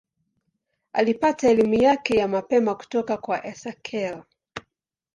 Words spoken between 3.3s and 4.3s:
Esakhel.